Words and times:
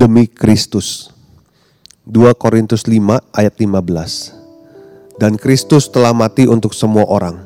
Demi 0.00 0.24
Kristus. 0.24 1.12
2 2.08 2.32
Korintus 2.32 2.88
5 2.88 3.20
ayat 3.36 3.52
15. 3.60 5.20
Dan 5.20 5.36
Kristus 5.36 5.92
telah 5.92 6.16
mati 6.16 6.48
untuk 6.48 6.72
semua 6.72 7.04
orang, 7.04 7.36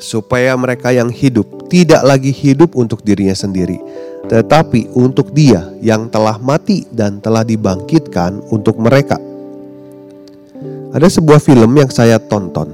supaya 0.00 0.56
mereka 0.56 0.88
yang 0.96 1.12
hidup 1.12 1.68
tidak 1.68 2.00
lagi 2.00 2.32
hidup 2.32 2.72
untuk 2.72 3.04
dirinya 3.04 3.36
sendiri, 3.36 3.76
tetapi 4.24 4.88
untuk 4.96 5.36
Dia 5.36 5.68
yang 5.84 6.08
telah 6.08 6.40
mati 6.40 6.88
dan 6.88 7.20
telah 7.20 7.44
dibangkitkan 7.44 8.40
untuk 8.48 8.80
mereka. 8.80 9.20
Ada 10.96 11.12
sebuah 11.12 11.44
film 11.44 11.76
yang 11.76 11.92
saya 11.92 12.16
tonton. 12.16 12.72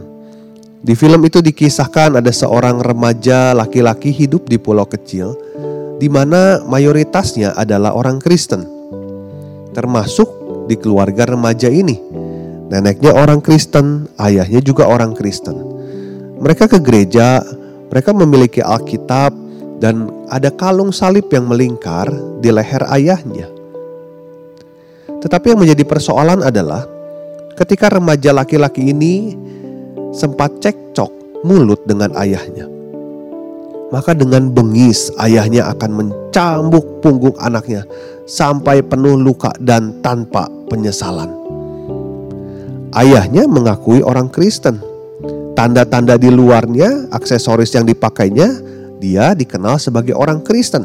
Di 0.78 0.94
film 0.94 1.27
itu 1.27 1.42
dikisahkan 1.42 2.22
ada 2.22 2.31
seorang 2.31 2.78
remaja 2.78 3.50
laki-laki 3.50 4.14
hidup 4.14 4.47
di 4.47 4.62
pulau 4.62 4.87
kecil 4.87 5.34
di 5.98 6.06
mana 6.06 6.62
mayoritasnya 6.62 7.55
adalah 7.59 7.94
orang 7.94 8.22
Kristen 8.22 8.72
termasuk 9.73 10.28
di 10.69 10.77
keluarga 10.78 11.27
remaja 11.27 11.69
ini. 11.69 11.98
Neneknya 12.73 13.12
orang 13.12 13.45
Kristen, 13.45 14.09
ayahnya 14.17 14.65
juga 14.65 14.89
orang 14.89 15.12
Kristen. 15.12 15.56
Mereka 16.41 16.73
ke 16.73 16.78
gereja, 16.81 17.45
mereka 17.93 18.17
memiliki 18.17 18.65
Alkitab, 18.65 19.37
dan 19.83 20.09
ada 20.31 20.48
kalung 20.55 20.95
salib 20.95 21.27
yang 21.28 21.50
melingkar 21.50 22.09
di 22.41 22.48
leher 22.48 22.87
ayahnya. 22.89 23.50
Tetapi 25.20 25.53
yang 25.53 25.61
menjadi 25.61 25.84
persoalan 25.84 26.41
adalah 26.47 26.87
ketika 27.59 27.91
remaja 27.93 28.31
laki-laki 28.33 28.95
ini 28.95 29.37
sempat 30.15 30.62
cekcok 30.62 31.43
mulut 31.43 31.83
dengan 31.84 32.15
ayahnya. 32.15 32.70
Maka 33.93 34.17
dengan 34.17 34.48
bengis 34.48 35.12
ayahnya 35.20 35.69
akan 35.69 35.91
mencambuk 35.93 37.05
punggung 37.05 37.37
anaknya 37.37 37.84
sampai 38.27 38.83
penuh 38.84 39.19
luka 39.19 39.51
dan 39.59 40.01
tanpa 40.05 40.47
penyesalan. 40.70 41.31
Ayahnya 42.92 43.48
mengakui 43.48 44.05
orang 44.05 44.28
Kristen. 44.28 44.78
Tanda-tanda 45.53 46.17
di 46.17 46.33
luarnya, 46.33 47.12
aksesoris 47.12 47.73
yang 47.77 47.84
dipakainya, 47.84 48.48
dia 49.00 49.37
dikenal 49.37 49.77
sebagai 49.81 50.17
orang 50.17 50.41
Kristen. 50.45 50.84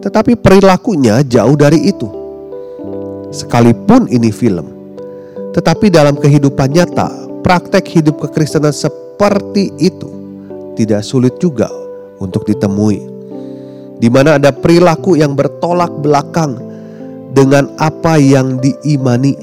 Tetapi 0.00 0.36
perilakunya 0.36 1.24
jauh 1.24 1.56
dari 1.56 1.88
itu. 1.88 2.08
Sekalipun 3.32 4.08
ini 4.08 4.32
film, 4.32 4.76
tetapi 5.56 5.88
dalam 5.88 6.20
kehidupan 6.20 6.68
nyata, 6.68 7.08
praktek 7.40 7.88
hidup 7.88 8.20
kekristenan 8.20 8.76
seperti 8.76 9.72
itu 9.80 10.08
tidak 10.76 11.00
sulit 11.00 11.32
juga 11.40 11.72
untuk 12.20 12.44
ditemui. 12.44 13.15
Di 13.96 14.12
mana 14.12 14.36
ada 14.36 14.52
perilaku 14.52 15.16
yang 15.16 15.32
bertolak 15.32 15.88
belakang 16.04 16.60
dengan 17.32 17.72
apa 17.80 18.20
yang 18.20 18.60
diimani, 18.60 19.36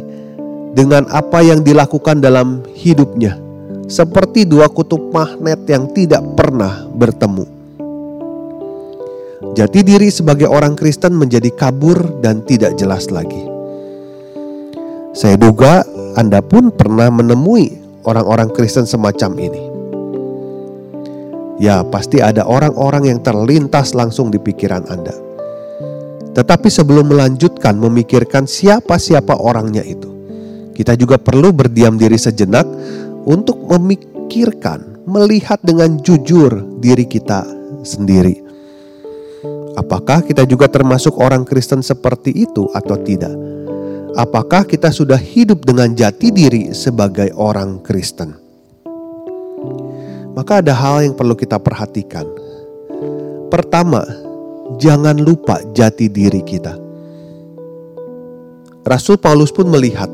dengan 0.78 1.09
apa 1.09 1.41
yang 1.41 1.66
dilakukan 1.66 2.22
dalam 2.22 2.62
hidupnya, 2.78 3.38
seperti 3.90 4.46
dua 4.46 4.69
kutub 4.69 5.09
magnet 5.09 5.66
yang 5.66 5.90
tidak 5.94 6.22
pernah 6.38 6.86
bertemu. 6.94 7.46
Jati 9.53 9.86
diri 9.86 10.09
sebagai 10.09 10.50
orang 10.50 10.74
Kristen 10.74 11.13
menjadi 11.13 11.53
kabur 11.53 12.22
dan 12.25 12.42
tidak 12.46 12.74
jelas 12.74 13.13
lagi. 13.13 13.38
Saya 15.13 15.38
duga 15.38 15.86
Anda 16.18 16.42
pun 16.42 16.74
pernah 16.74 17.13
menemui 17.13 17.78
orang-orang 18.02 18.50
Kristen 18.50 18.90
semacam 18.90 19.31
ini. 19.38 19.72
Ya, 21.62 21.86
pasti 21.86 22.18
ada 22.18 22.50
orang-orang 22.50 23.14
yang 23.14 23.19
terlintas 23.22 23.94
langsung 23.94 24.34
di 24.34 24.41
pikiran 24.41 24.90
Anda. 24.90 25.14
Tetapi 26.34 26.66
sebelum 26.66 27.14
melanjutkan 27.14 27.78
memikirkan 27.78 28.50
siapa-siapa 28.50 29.38
orangnya 29.38 29.86
itu, 29.86 30.09
kita 30.74 30.97
juga 30.97 31.22
perlu 31.22 31.53
berdiam 31.53 31.94
diri 31.94 32.18
sejenak 32.18 32.66
untuk 33.30 33.62
memikirkan, 33.69 35.06
melihat 35.06 35.62
dengan 35.62 36.02
jujur 36.02 36.81
diri 36.81 37.06
kita 37.06 37.46
sendiri. 37.86 38.42
Apakah 39.78 40.25
kita 40.25 40.46
juga 40.50 40.69
termasuk 40.69 41.18
orang 41.22 41.46
Kristen 41.46 41.86
seperti 41.86 42.34
itu 42.34 42.66
atau 42.74 42.97
tidak? 42.97 43.34
Apakah 44.13 44.66
kita 44.66 44.94
sudah 44.94 45.18
hidup 45.18 45.66
dengan 45.66 45.94
jati 45.94 46.30
diri 46.30 46.74
sebagai 46.74 47.34
orang 47.34 47.81
Kristen? 47.81 48.43
Maka 50.33 50.61
ada 50.61 50.73
hal 50.73 51.05
yang 51.05 51.16
perlu 51.17 51.38
kita 51.38 51.61
perhatikan. 51.61 52.25
Pertama, 53.53 54.01
jangan 54.81 55.17
lupa 55.17 55.61
jati 55.77 56.09
diri 56.09 56.41
kita. 56.41 56.73
Rasul 58.83 59.16
Paulus 59.16 59.53
pun 59.53 59.69
melihat 59.69 60.09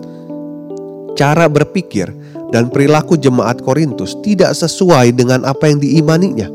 cara 1.18 1.50
berpikir 1.50 2.12
dan 2.53 2.69
perilaku 2.69 3.18
jemaat 3.18 3.63
Korintus 3.63 4.13
tidak 4.22 4.53
sesuai 4.53 5.16
dengan 5.16 5.47
apa 5.47 5.72
yang 5.72 5.81
diimaninya. 5.81 6.47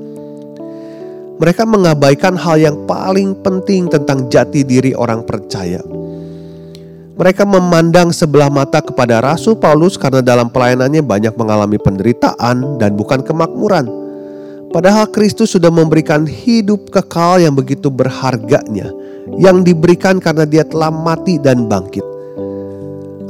Mereka 1.34 1.66
mengabaikan 1.66 2.38
hal 2.38 2.62
yang 2.62 2.76
paling 2.86 3.34
penting 3.42 3.90
tentang 3.90 4.30
jati 4.30 4.62
diri 4.62 4.94
orang 4.94 5.26
percaya 5.26 5.82
mereka 7.14 7.46
memandang 7.46 8.10
sebelah 8.10 8.50
mata 8.50 8.82
kepada 8.82 9.22
Rasul 9.22 9.54
Paulus 9.54 9.94
karena 9.94 10.18
dalam 10.18 10.50
pelayanannya 10.50 10.98
banyak 10.98 11.34
mengalami 11.38 11.78
penderitaan 11.78 12.82
dan 12.82 12.98
bukan 12.98 13.22
kemakmuran. 13.22 13.86
Padahal 14.74 15.06
Kristus 15.06 15.54
sudah 15.54 15.70
memberikan 15.70 16.26
hidup 16.26 16.90
kekal 16.90 17.38
yang 17.38 17.54
begitu 17.54 17.86
berharganya, 17.86 18.90
yang 19.38 19.62
diberikan 19.62 20.18
karena 20.18 20.42
Dia 20.42 20.66
telah 20.66 20.90
mati 20.90 21.38
dan 21.38 21.70
bangkit. 21.70 22.02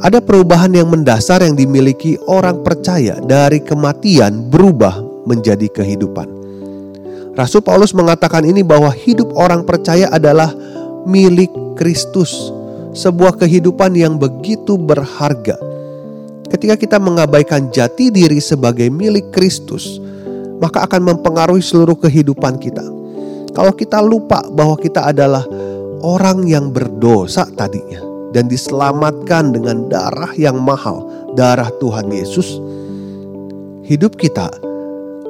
Ada 0.01 0.25
perubahan 0.25 0.73
yang 0.73 0.89
mendasar 0.89 1.45
yang 1.45 1.53
dimiliki 1.53 2.17
orang 2.25 2.65
percaya 2.65 3.21
dari 3.21 3.61
kematian 3.61 4.49
berubah 4.49 4.97
menjadi 5.29 5.69
kehidupan. 5.69 6.29
Rasul 7.37 7.61
Paulus 7.61 7.93
mengatakan 7.93 8.49
ini 8.49 8.65
bahwa 8.65 8.89
hidup 8.89 9.37
orang 9.37 9.69
percaya 9.69 10.09
adalah 10.09 10.49
milik 11.05 11.53
Kristus 11.77 12.64
sebuah 12.95 13.37
kehidupan 13.43 13.99
yang 13.99 14.17
begitu 14.17 14.79
berharga. 14.79 15.59
Ketika 16.47 16.79
kita 16.79 16.99
mengabaikan 17.03 17.69
jati 17.75 18.15
diri 18.15 18.39
sebagai 18.39 18.87
milik 18.87 19.35
Kristus, 19.35 19.99
maka 20.63 20.87
akan 20.87 21.15
mempengaruhi 21.15 21.61
seluruh 21.61 21.99
kehidupan 21.99 22.63
kita. 22.63 22.87
Kalau 23.51 23.75
kita 23.75 23.99
lupa 23.99 24.47
bahwa 24.55 24.79
kita 24.79 25.11
adalah 25.11 25.43
orang 26.03 26.47
yang 26.47 26.71
berdosa 26.71 27.47
tadinya 27.59 27.99
dan 28.31 28.47
diselamatkan 28.47 29.55
dengan 29.55 29.91
darah 29.91 30.31
yang 30.39 30.63
mahal, 30.63 31.07
darah 31.35 31.71
Tuhan 31.83 32.11
Yesus, 32.15 32.63
hidup 33.87 34.15
kita 34.15 34.47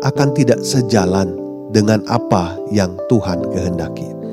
akan 0.05 0.29
tidak 0.37 0.61
sejalan 0.61 1.33
dengan 1.73 2.05
apa 2.09 2.61
yang 2.69 2.93
Tuhan 3.09 3.45
kehendaki. 3.49 4.24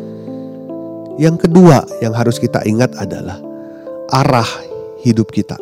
Yang 1.22 1.46
kedua 1.46 1.86
yang 2.02 2.18
harus 2.18 2.42
kita 2.42 2.66
ingat 2.66 2.98
adalah 2.98 3.38
arah 4.10 4.50
hidup 5.06 5.30
kita. 5.30 5.54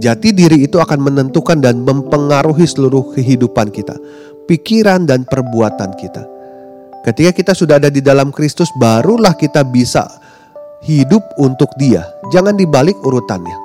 Jati 0.00 0.32
diri 0.32 0.64
itu 0.64 0.80
akan 0.80 0.96
menentukan 0.96 1.60
dan 1.60 1.84
mempengaruhi 1.84 2.64
seluruh 2.64 3.12
kehidupan 3.12 3.68
kita, 3.68 3.92
pikiran 4.48 5.04
dan 5.04 5.28
perbuatan 5.28 5.92
kita. 6.00 6.24
Ketika 7.04 7.36
kita 7.36 7.52
sudah 7.52 7.76
ada 7.76 7.92
di 7.92 8.00
dalam 8.00 8.32
Kristus, 8.32 8.72
barulah 8.80 9.36
kita 9.36 9.60
bisa 9.60 10.08
hidup 10.88 11.20
untuk 11.36 11.68
Dia. 11.76 12.08
Jangan 12.32 12.56
dibalik 12.56 12.96
urutannya. 13.04 13.60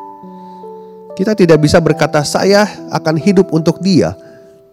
Kita 1.16 1.40
tidak 1.40 1.64
bisa 1.64 1.80
berkata, 1.80 2.20
"Saya 2.28 2.68
akan 2.92 3.16
hidup 3.16 3.48
untuk 3.56 3.80
Dia," 3.80 4.12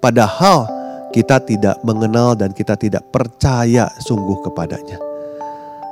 padahal 0.02 0.66
kita 1.14 1.38
tidak 1.46 1.78
mengenal 1.86 2.34
dan 2.34 2.50
kita 2.50 2.74
tidak 2.74 3.06
percaya 3.14 3.86
sungguh 4.02 4.42
kepadanya. 4.50 5.15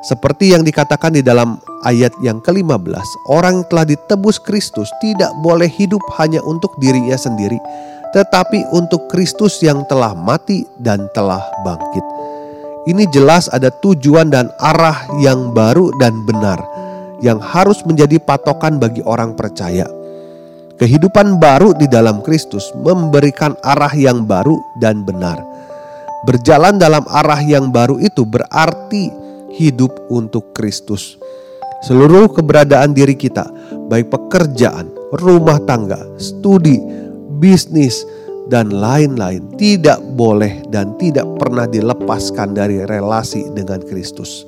Seperti 0.05 0.53
yang 0.53 0.61
dikatakan 0.69 1.17
di 1.17 1.25
dalam 1.25 1.57
ayat 1.81 2.13
yang 2.21 2.37
ke-15, 2.45 3.25
orang 3.33 3.65
yang 3.65 3.69
telah 3.73 3.89
ditebus 3.89 4.37
Kristus 4.37 4.93
tidak 5.01 5.33
boleh 5.41 5.65
hidup 5.65 6.05
hanya 6.21 6.45
untuk 6.45 6.77
dirinya 6.77 7.17
sendiri, 7.17 7.57
tetapi 8.13 8.69
untuk 8.77 9.09
Kristus 9.09 9.65
yang 9.65 9.81
telah 9.89 10.13
mati 10.13 10.69
dan 10.77 11.09
telah 11.17 11.41
bangkit. 11.65 12.05
Ini 12.85 13.09
jelas 13.17 13.49
ada 13.49 13.73
tujuan 13.81 14.29
dan 14.29 14.53
arah 14.61 15.09
yang 15.25 15.57
baru 15.57 15.89
dan 15.97 16.13
benar 16.29 16.61
yang 17.25 17.41
harus 17.41 17.81
menjadi 17.89 18.21
patokan 18.21 18.77
bagi 18.77 19.01
orang 19.09 19.33
percaya. 19.33 19.89
Kehidupan 20.77 21.41
baru 21.41 21.73
di 21.73 21.89
dalam 21.89 22.21
Kristus 22.21 22.77
memberikan 22.77 23.57
arah 23.65 23.97
yang 23.97 24.29
baru 24.29 24.61
dan 24.77 25.01
benar. 25.01 25.41
Berjalan 26.29 26.77
dalam 26.77 27.09
arah 27.09 27.41
yang 27.41 27.73
baru 27.73 27.97
itu 27.97 28.29
berarti 28.29 29.24
hidup 29.55 29.95
untuk 30.11 30.51
Kristus. 30.53 31.17
Seluruh 31.85 32.33
keberadaan 32.33 32.97
diri 32.97 33.15
kita, 33.15 33.45
baik 33.87 34.11
pekerjaan, 34.11 34.89
rumah 35.21 35.61
tangga, 35.69 36.01
studi, 36.17 36.81
bisnis, 37.39 38.03
dan 38.49 38.73
lain-lain 38.73 39.41
tidak 39.57 40.01
boleh 40.17 40.65
dan 40.69 40.97
tidak 41.01 41.25
pernah 41.41 41.65
dilepaskan 41.65 42.53
dari 42.53 42.85
relasi 42.85 43.49
dengan 43.57 43.81
Kristus. 43.85 44.45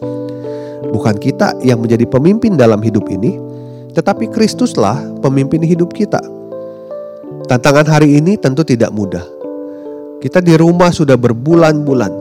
Bukan 0.92 1.16
kita 1.16 1.56
yang 1.64 1.80
menjadi 1.80 2.04
pemimpin 2.08 2.56
dalam 2.56 2.80
hidup 2.84 3.08
ini, 3.08 3.36
tetapi 3.96 4.28
Kristuslah 4.28 5.00
pemimpin 5.24 5.64
hidup 5.64 5.92
kita. 5.96 6.20
Tantangan 7.46 7.86
hari 7.88 8.18
ini 8.20 8.36
tentu 8.36 8.66
tidak 8.66 8.92
mudah. 8.92 9.24
Kita 10.20 10.42
di 10.42 10.56
rumah 10.56 10.90
sudah 10.90 11.14
berbulan-bulan. 11.14 12.12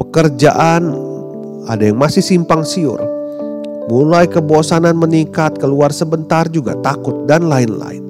Pekerjaan 0.00 1.11
ada 1.70 1.86
yang 1.86 1.98
masih 1.98 2.24
simpang 2.24 2.66
siur. 2.66 2.98
Mulai 3.90 4.30
kebosanan 4.30 4.94
meningkat, 4.94 5.58
keluar 5.58 5.90
sebentar 5.90 6.46
juga 6.48 6.78
takut 6.80 7.26
dan 7.26 7.50
lain-lain. 7.50 8.02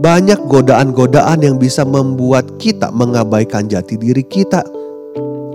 Banyak 0.00 0.46
godaan-godaan 0.46 1.42
yang 1.42 1.56
bisa 1.58 1.82
membuat 1.82 2.46
kita 2.62 2.94
mengabaikan 2.94 3.66
jati 3.66 3.98
diri 3.98 4.22
kita, 4.22 4.62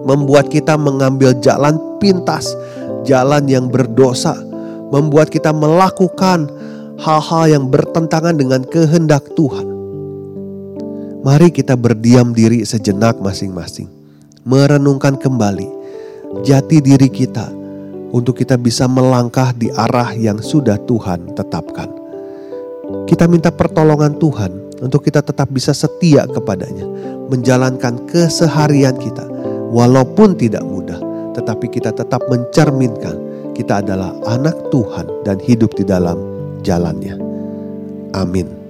membuat 0.04 0.52
kita 0.52 0.76
mengambil 0.76 1.32
jalan 1.40 1.80
pintas, 2.04 2.52
jalan 3.08 3.48
yang 3.48 3.72
berdosa, 3.72 4.36
membuat 4.92 5.32
kita 5.32 5.56
melakukan 5.56 6.52
hal-hal 7.00 7.46
yang 7.48 7.66
bertentangan 7.72 8.36
dengan 8.36 8.62
kehendak 8.68 9.24
Tuhan. 9.38 9.68
Mari 11.22 11.54
kita 11.54 11.78
berdiam 11.78 12.34
diri 12.34 12.66
sejenak 12.66 13.22
masing-masing, 13.22 13.88
merenungkan 14.42 15.16
kembali 15.22 15.81
jati 16.44 16.80
diri 16.80 17.12
kita 17.12 17.52
untuk 18.12 18.40
kita 18.40 18.60
bisa 18.60 18.88
melangkah 18.88 19.52
di 19.56 19.72
arah 19.72 20.16
yang 20.16 20.40
sudah 20.40 20.80
Tuhan 20.88 21.36
tetapkan. 21.36 21.88
Kita 23.08 23.28
minta 23.28 23.52
pertolongan 23.52 24.20
Tuhan 24.20 24.52
untuk 24.84 25.08
kita 25.08 25.24
tetap 25.24 25.48
bisa 25.52 25.72
setia 25.72 26.28
kepadanya, 26.28 26.84
menjalankan 27.32 28.04
keseharian 28.08 28.96
kita, 29.00 29.24
walaupun 29.72 30.36
tidak 30.36 30.64
mudah, 30.68 31.00
tetapi 31.36 31.72
kita 31.72 31.96
tetap 31.96 32.20
mencerminkan 32.28 33.16
kita 33.56 33.80
adalah 33.84 34.16
anak 34.28 34.56
Tuhan 34.72 35.08
dan 35.24 35.40
hidup 35.40 35.72
di 35.76 35.88
dalam 35.88 36.20
jalannya. 36.64 37.16
Amin. 38.12 38.61